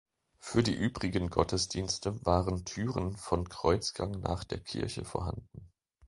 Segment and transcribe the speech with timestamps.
[0.39, 5.69] Für die übrigen Gottesdienste waren Türen von Kreuzgang nach der Kirche vorhanden.